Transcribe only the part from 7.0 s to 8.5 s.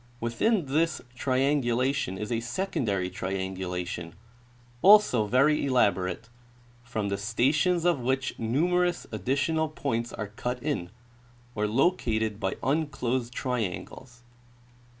the stations of which